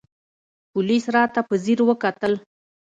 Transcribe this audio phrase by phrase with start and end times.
[0.71, 2.33] پوليس راته په ځير وکتل.